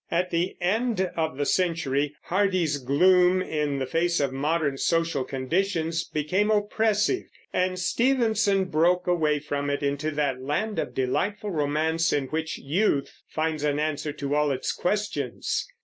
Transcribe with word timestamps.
At 0.09 0.31
the 0.31 0.57
end 0.59 1.11
of 1.15 1.37
the 1.37 1.45
century 1.45 2.15
Hardy's 2.23 2.79
gloom 2.79 3.39
in 3.39 3.77
the 3.77 3.85
face 3.85 4.19
of 4.19 4.33
modern 4.33 4.79
social 4.79 5.23
conditions 5.23 6.03
became 6.03 6.49
oppressive, 6.49 7.25
and 7.53 7.77
Stevenson 7.77 8.65
broke 8.65 9.05
away 9.05 9.37
from 9.37 9.69
it 9.69 9.83
into 9.83 10.09
that 10.09 10.41
land 10.41 10.79
of 10.79 10.95
delightful 10.95 11.51
romance 11.51 12.11
in 12.11 12.25
which 12.29 12.57
youth 12.57 13.11
finds 13.27 13.63
an 13.63 13.77
answer 13.79 14.11
to 14.11 14.33
all 14.33 14.49
its 14.49 14.71
questions. 14.71 15.67